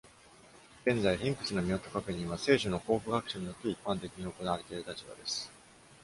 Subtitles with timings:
[0.83, 5.51] 現在、Hincks の身元確認は、聖書の考古学者によって一般的に行われている立場です。